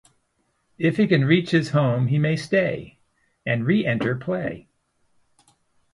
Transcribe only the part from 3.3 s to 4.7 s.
and re-enter play.